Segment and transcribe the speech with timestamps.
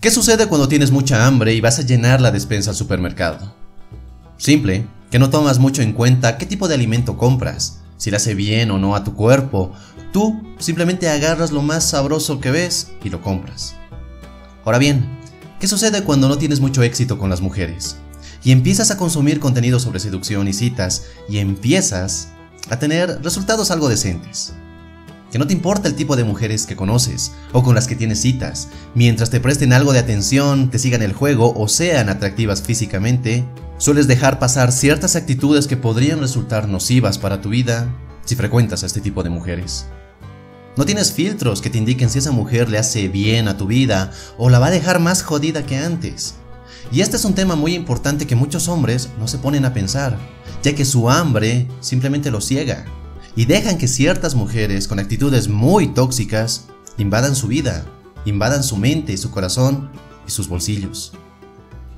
[0.00, 3.54] ¿Qué sucede cuando tienes mucha hambre y vas a llenar la despensa al supermercado?
[4.38, 8.34] Simple, que no tomas mucho en cuenta qué tipo de alimento compras, si le hace
[8.34, 9.72] bien o no a tu cuerpo.
[10.10, 13.74] Tú simplemente agarras lo más sabroso que ves y lo compras.
[14.64, 15.06] Ahora bien,
[15.60, 17.96] ¿qué sucede cuando no tienes mucho éxito con las mujeres?
[18.42, 22.28] Y empiezas a consumir contenido sobre seducción y citas y empiezas
[22.70, 24.54] a tener resultados algo decentes
[25.30, 28.20] que no te importa el tipo de mujeres que conoces o con las que tienes
[28.20, 33.44] citas, mientras te presten algo de atención, te sigan el juego o sean atractivas físicamente,
[33.78, 38.86] sueles dejar pasar ciertas actitudes que podrían resultar nocivas para tu vida si frecuentas a
[38.86, 39.86] este tipo de mujeres.
[40.76, 44.12] No tienes filtros que te indiquen si esa mujer le hace bien a tu vida
[44.38, 46.34] o la va a dejar más jodida que antes.
[46.92, 50.16] Y este es un tema muy importante que muchos hombres no se ponen a pensar,
[50.62, 52.84] ya que su hambre simplemente lo ciega
[53.36, 56.66] y dejan que ciertas mujeres con actitudes muy tóxicas
[56.98, 57.84] invadan su vida,
[58.24, 59.90] invadan su mente, su corazón
[60.26, 61.12] y sus bolsillos.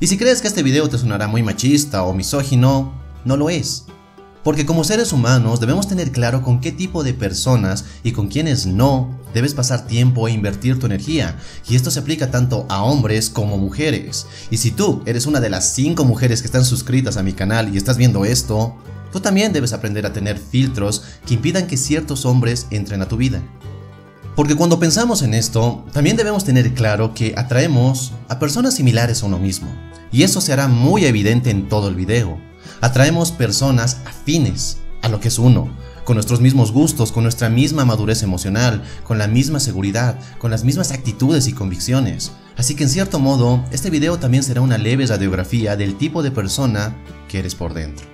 [0.00, 2.92] Y si crees que este video te sonará muy machista o misógino,
[3.24, 3.86] no lo es.
[4.44, 8.66] Porque como seres humanos debemos tener claro con qué tipo de personas y con quienes
[8.66, 11.38] no debes pasar tiempo e invertir tu energía.
[11.68, 14.26] Y esto se aplica tanto a hombres como mujeres.
[14.50, 17.72] Y si tú eres una de las 5 mujeres que están suscritas a mi canal
[17.72, 18.76] y estás viendo esto,
[19.12, 23.18] Tú también debes aprender a tener filtros que impidan que ciertos hombres entren a tu
[23.18, 23.42] vida.
[24.34, 29.26] Porque cuando pensamos en esto, también debemos tener claro que atraemos a personas similares a
[29.26, 29.68] uno mismo.
[30.10, 32.40] Y eso se hará muy evidente en todo el video.
[32.82, 35.70] Atraemos personas afines a lo que es uno,
[36.04, 40.64] con nuestros mismos gustos, con nuestra misma madurez emocional, con la misma seguridad, con las
[40.64, 42.32] mismas actitudes y convicciones.
[42.56, 46.32] Así que en cierto modo, este video también será una leve radiografía del tipo de
[46.32, 46.96] persona
[47.28, 48.04] que eres por dentro.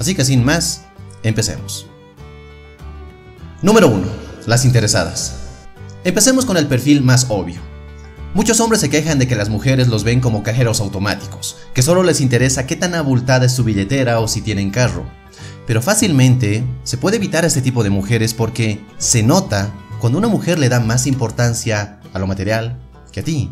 [0.00, 0.86] Así que sin más,
[1.22, 1.86] empecemos.
[3.62, 4.04] Número 1.
[4.46, 5.36] Las interesadas.
[6.02, 7.69] Empecemos con el perfil más obvio.
[8.32, 12.04] Muchos hombres se quejan de que las mujeres los ven como cajeros automáticos, que solo
[12.04, 15.04] les interesa qué tan abultada es su billetera o si tienen carro.
[15.66, 20.60] Pero fácilmente se puede evitar este tipo de mujeres porque se nota cuando una mujer
[20.60, 22.78] le da más importancia a lo material
[23.10, 23.50] que a ti.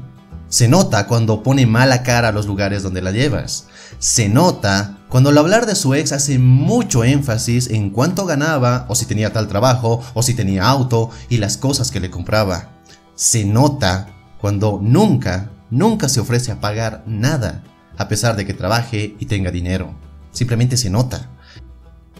[0.48, 3.66] Se nota cuando pone mala cara a los lugares donde la llevas.
[3.98, 8.94] Se nota cuando al hablar de su ex hace mucho énfasis en cuánto ganaba o
[8.94, 12.70] si tenía tal trabajo o si tenía auto y las cosas que le compraba.
[13.16, 17.64] Se nota cuando nunca, nunca se ofrece a pagar nada
[17.96, 19.94] a pesar de que trabaje y tenga dinero.
[20.30, 21.30] Simplemente se nota.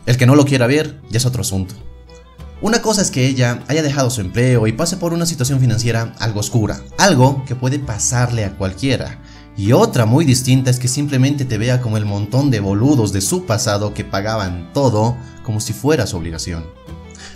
[0.07, 1.75] El que no lo quiera ver ya es otro asunto.
[2.61, 6.15] Una cosa es que ella haya dejado su empleo y pase por una situación financiera
[6.19, 9.21] algo oscura, algo que puede pasarle a cualquiera.
[9.57, 13.21] Y otra muy distinta es que simplemente te vea como el montón de boludos de
[13.21, 16.65] su pasado que pagaban todo como si fuera su obligación.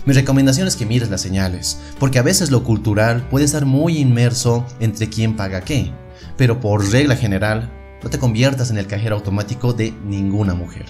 [0.05, 3.97] Mi recomendación es que mires las señales, porque a veces lo cultural puede estar muy
[3.99, 5.93] inmerso entre quién paga qué,
[6.35, 7.71] pero por regla general,
[8.03, 10.85] no te conviertas en el cajero automático de ninguna mujer.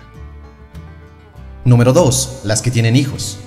[1.63, 2.41] Número 2.
[2.43, 3.37] Las que tienen hijos.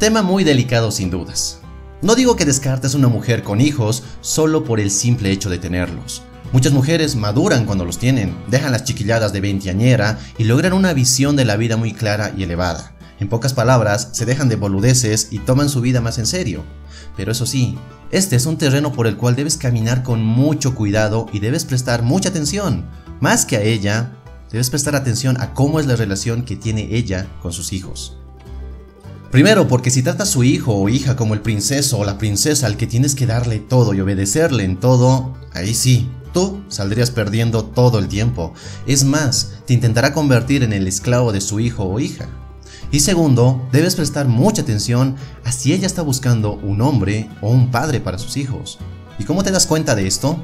[0.00, 1.60] Tema muy delicado sin dudas.
[2.02, 6.22] No digo que descartes una mujer con hijos solo por el simple hecho de tenerlos.
[6.52, 11.36] Muchas mujeres maduran cuando los tienen, dejan las chiquilladas de veinteañera y logran una visión
[11.36, 12.97] de la vida muy clara y elevada.
[13.20, 16.64] En pocas palabras, se dejan de boludeces y toman su vida más en serio.
[17.16, 17.76] Pero eso sí,
[18.10, 22.02] este es un terreno por el cual debes caminar con mucho cuidado y debes prestar
[22.02, 22.86] mucha atención.
[23.20, 24.12] Más que a ella,
[24.52, 28.16] debes prestar atención a cómo es la relación que tiene ella con sus hijos.
[29.30, 32.66] Primero, porque si trata a su hijo o hija como el princeso o la princesa
[32.66, 37.64] al que tienes que darle todo y obedecerle en todo, ahí sí, tú saldrías perdiendo
[37.64, 38.54] todo el tiempo.
[38.86, 42.26] Es más, te intentará convertir en el esclavo de su hijo o hija.
[42.90, 47.70] Y segundo, debes prestar mucha atención a si ella está buscando un hombre o un
[47.70, 48.78] padre para sus hijos.
[49.18, 50.42] ¿Y cómo te das cuenta de esto?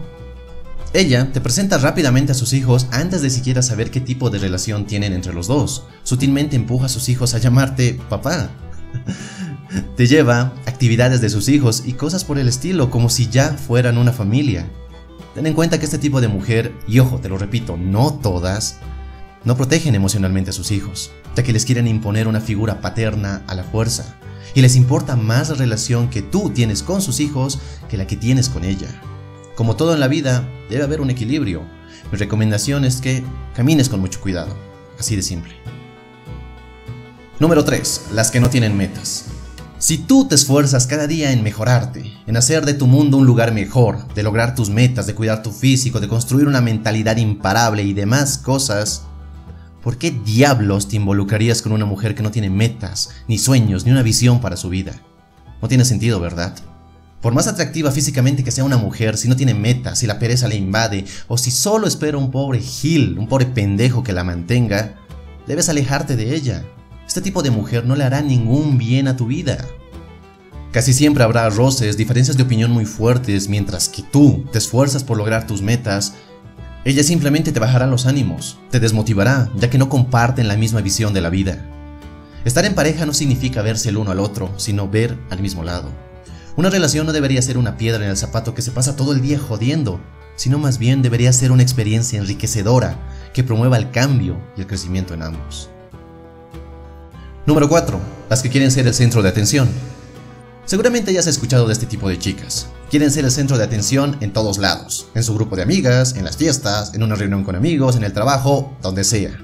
[0.93, 4.87] Ella te presenta rápidamente a sus hijos antes de siquiera saber qué tipo de relación
[4.87, 5.85] tienen entre los dos.
[6.03, 8.51] Sutilmente empuja a sus hijos a llamarte papá
[9.97, 13.99] te lleva actividades de sus hijos y cosas por el estilo, como si ya fueran
[13.99, 14.69] una familia.
[15.35, 18.79] Ten en cuenta que este tipo de mujer, y ojo, te lo repito, no todas,
[19.45, 23.55] no protegen emocionalmente a sus hijos, ya que les quieren imponer una figura paterna a
[23.55, 24.17] la fuerza,
[24.55, 27.59] y les importa más la relación que tú tienes con sus hijos
[27.89, 28.89] que la que tienes con ella.
[29.55, 31.63] Como todo en la vida, debe haber un equilibrio.
[32.11, 33.25] Mi recomendación es que
[33.55, 34.57] camines con mucho cuidado,
[34.99, 35.55] así de simple.
[37.41, 38.07] Número 3.
[38.13, 39.27] Las que no tienen metas.
[39.79, 43.53] Si tú te esfuerzas cada día en mejorarte, en hacer de tu mundo un lugar
[43.53, 47.93] mejor, de lograr tus metas, de cuidar tu físico, de construir una mentalidad imparable y
[47.93, 49.05] demás cosas,
[49.85, 53.93] ¿por qué diablos te involucrarías con una mujer que no tiene metas, ni sueños, ni
[53.93, 54.95] una visión para su vida?
[55.61, 56.57] No tiene sentido, ¿verdad?
[57.21, 60.49] Por más atractiva físicamente que sea una mujer, si no tiene meta, si la pereza
[60.49, 64.95] le invade, o si solo espera un pobre gil, un pobre pendejo que la mantenga,
[65.47, 66.65] debes alejarte de ella.
[67.07, 69.67] Este tipo de mujer no le hará ningún bien a tu vida.
[70.73, 75.19] Casi siempre habrá roces, diferencias de opinión muy fuertes, mientras que tú te esfuerzas por
[75.19, 76.15] lograr tus metas,
[76.85, 81.15] ella simplemente te bajará los ánimos, te desmotivará, ya que no comparten la misma visión
[81.15, 81.65] de la vida.
[82.45, 85.89] Estar en pareja no significa verse el uno al otro, sino ver al mismo lado.
[86.57, 89.23] Una relación no debería ser una piedra en el zapato que se pasa todo el
[89.23, 89.99] día jodiendo,
[90.37, 92.99] sino más bien debería ser una experiencia enriquecedora
[93.33, 95.71] que promueva el cambio y el crecimiento en ambos.
[97.47, 97.99] Número 4.
[98.29, 99.69] Las que quieren ser el centro de atención.
[100.67, 102.69] Seguramente ya has escuchado de este tipo de chicas.
[102.95, 106.25] Quieren ser el centro de atención en todos lados, en su grupo de amigas, en
[106.25, 109.37] las fiestas, en una reunión con amigos, en el trabajo, donde sea.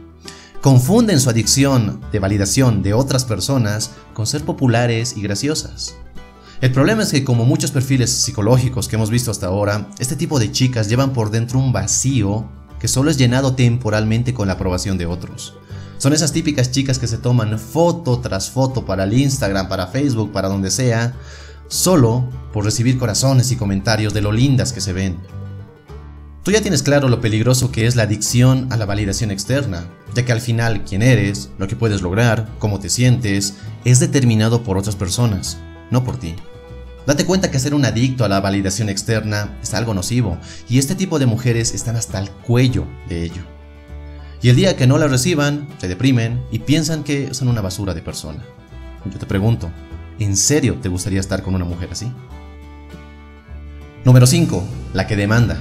[0.61, 5.97] Confunden su adicción de validación de otras personas con ser populares y graciosas.
[6.61, 10.38] El problema es que como muchos perfiles psicológicos que hemos visto hasta ahora, este tipo
[10.38, 12.49] de chicas llevan por dentro un vacío
[12.79, 15.55] que solo es llenado temporalmente con la aprobación de otros.
[15.99, 20.31] Son esas típicas chicas que se toman foto tras foto para el Instagram, para Facebook,
[20.31, 21.17] para donde sea,
[21.70, 25.17] solo por recibir corazones y comentarios de lo lindas que se ven.
[26.43, 30.25] Tú ya tienes claro lo peligroso que es la adicción a la validación externa, ya
[30.25, 34.76] que al final quién eres, lo que puedes lograr, cómo te sientes, es determinado por
[34.76, 35.58] otras personas,
[35.90, 36.34] no por ti.
[37.06, 40.38] Date cuenta que ser un adicto a la validación externa es algo nocivo
[40.69, 43.43] y este tipo de mujeres están hasta el cuello de ello.
[44.43, 47.94] Y el día que no la reciban, se deprimen y piensan que son una basura
[47.94, 48.43] de persona.
[49.05, 49.70] Yo te pregunto,
[50.20, 52.12] ¿en serio te gustaría estar con una mujer así?
[54.05, 54.64] Número 5.
[54.94, 55.58] La que demanda.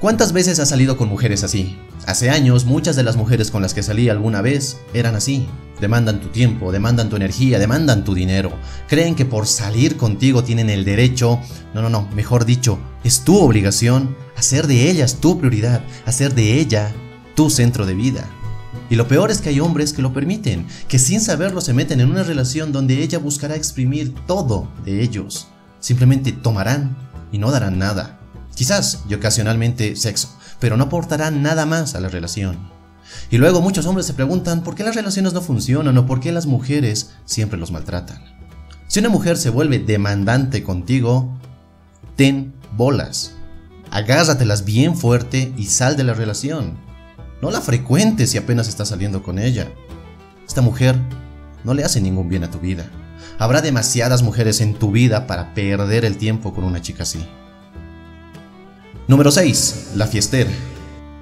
[0.00, 1.78] ¿Cuántas veces has salido con mujeres así?
[2.06, 5.46] Hace años muchas de las mujeres con las que salí alguna vez eran así.
[5.80, 8.52] Demandan tu tiempo, demandan tu energía, demandan tu dinero.
[8.88, 11.38] Creen que por salir contigo tienen el derecho,
[11.74, 16.60] no, no, no, mejor dicho, es tu obligación hacer de ellas tu prioridad, hacer de
[16.60, 16.92] ella
[17.34, 18.28] tu centro de vida.
[18.90, 22.00] Y lo peor es que hay hombres que lo permiten, que sin saberlo se meten
[22.00, 25.48] en una relación donde ella buscará exprimir todo de ellos.
[25.80, 26.96] Simplemente tomarán
[27.32, 28.18] y no darán nada.
[28.54, 30.28] Quizás y ocasionalmente sexo,
[30.60, 32.58] pero no aportarán nada más a la relación.
[33.30, 36.32] Y luego muchos hombres se preguntan por qué las relaciones no funcionan o por qué
[36.32, 38.22] las mujeres siempre los maltratan.
[38.88, 41.36] Si una mujer se vuelve demandante contigo,
[42.16, 43.32] ten bolas.
[43.90, 46.85] Agárratelas bien fuerte y sal de la relación.
[47.42, 49.68] No la frecuentes si apenas estás saliendo con ella.
[50.46, 50.96] Esta mujer
[51.64, 52.86] no le hace ningún bien a tu vida.
[53.38, 57.26] Habrá demasiadas mujeres en tu vida para perder el tiempo con una chica así.
[59.08, 59.92] Número 6.
[59.94, 60.50] La fiestera.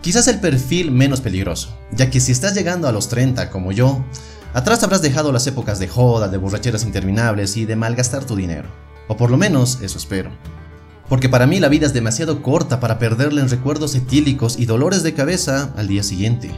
[0.01, 4.05] Quizás el perfil menos peligroso, ya que si estás llegando a los 30 como yo,
[4.53, 8.69] atrás habrás dejado las épocas de joda, de borracheras interminables y de malgastar tu dinero.
[9.09, 10.31] O por lo menos eso espero.
[11.09, 15.03] Porque para mí la vida es demasiado corta para perderla en recuerdos etílicos y dolores
[15.03, 16.51] de cabeza al día siguiente.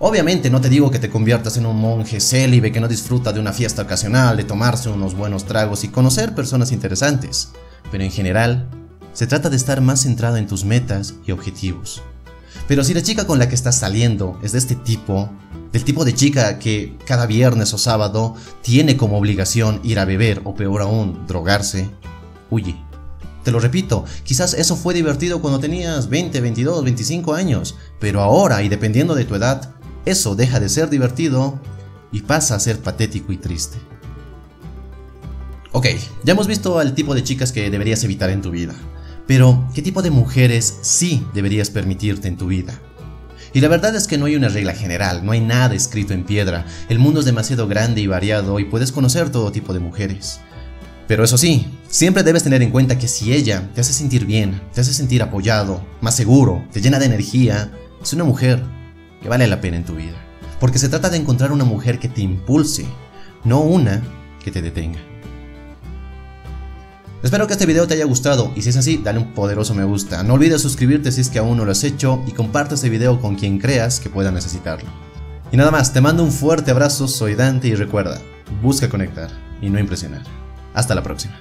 [0.00, 3.40] Obviamente no te digo que te conviertas en un monje célibe que no disfruta de
[3.40, 7.50] una fiesta ocasional, de tomarse unos buenos tragos y conocer personas interesantes,
[7.90, 8.68] pero en general
[9.12, 12.00] se trata de estar más centrado en tus metas y objetivos.
[12.68, 15.30] Pero si la chica con la que estás saliendo es de este tipo,
[15.72, 20.42] del tipo de chica que cada viernes o sábado tiene como obligación ir a beber
[20.44, 21.90] o peor aún, drogarse,
[22.50, 22.87] huye.
[23.48, 28.62] Te lo repito, quizás eso fue divertido cuando tenías 20, 22, 25 años, pero ahora
[28.62, 29.70] y dependiendo de tu edad,
[30.04, 31.58] eso deja de ser divertido
[32.12, 33.78] y pasa a ser patético y triste.
[35.72, 35.86] Ok,
[36.24, 38.74] ya hemos visto al tipo de chicas que deberías evitar en tu vida.
[39.26, 42.78] Pero, ¿qué tipo de mujeres sí deberías permitirte en tu vida?
[43.54, 46.24] Y la verdad es que no hay una regla general, no hay nada escrito en
[46.24, 50.38] piedra, el mundo es demasiado grande y variado y puedes conocer todo tipo de mujeres.
[51.08, 54.60] Pero eso sí, siempre debes tener en cuenta que si ella te hace sentir bien,
[54.74, 57.72] te hace sentir apoyado, más seguro, te llena de energía,
[58.02, 58.62] es una mujer
[59.22, 60.16] que vale la pena en tu vida.
[60.60, 62.84] Porque se trata de encontrar una mujer que te impulse,
[63.42, 64.02] no una
[64.44, 64.98] que te detenga.
[67.22, 69.84] Espero que este video te haya gustado y si es así, dale un poderoso me
[69.84, 70.22] gusta.
[70.22, 73.18] No olvides suscribirte si es que aún no lo has hecho y comparte este video
[73.18, 74.90] con quien creas que pueda necesitarlo.
[75.50, 78.20] Y nada más, te mando un fuerte abrazo, soy Dante y recuerda,
[78.62, 79.30] busca conectar
[79.62, 80.47] y no impresionar.
[80.74, 81.40] Hasta la próxima.